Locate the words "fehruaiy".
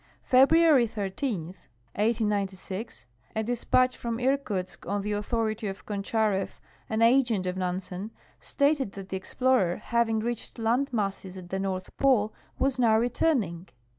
0.27-0.89